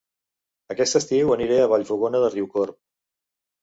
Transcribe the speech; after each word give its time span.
Aquest 0.75 0.97
estiu 1.01 1.31
aniré 1.37 1.61
a 1.61 1.69
Vallfogona 1.77 2.27
de 2.27 2.35
Riucorb 2.35 2.83